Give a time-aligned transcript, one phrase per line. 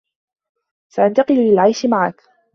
[0.89, 2.21] سأنتقل للعيش معك.